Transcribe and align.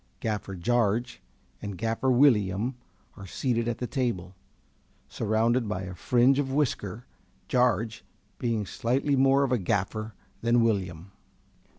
_Gaffer 0.19 0.55
Jarge 0.55 1.21
and 1.61 1.77
Gaffer 1.77 2.09
Willyum 2.09 2.73
are 3.17 3.27
seated 3.27 3.67
at 3.67 3.77
the 3.77 3.85
table, 3.85 4.33
surrounded 5.07 5.69
by 5.69 5.83
a 5.83 5.93
fringe 5.93 6.39
of 6.39 6.51
whisker, 6.51 7.05
Jarge 7.47 8.03
being 8.39 8.65
slightly 8.65 9.15
more 9.15 9.43
of 9.43 9.51
a 9.51 9.59
gaffer 9.59 10.15
than 10.41 10.63
Willyum. 10.63 11.11